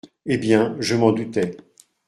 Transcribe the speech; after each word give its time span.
Eh 0.25 0.39
bien, 0.39 0.75
je 0.79 0.95
m’en 0.95 1.11
doutais. 1.11 1.55